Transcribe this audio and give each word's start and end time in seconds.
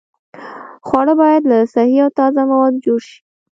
خواړه 0.87 1.13
باید 1.21 1.43
له 1.51 1.57
صحي 1.73 1.97
او 2.05 2.09
تازه 2.17 2.41
موادو 2.51 2.83
جوړ 2.85 2.99
شي. 3.09 3.17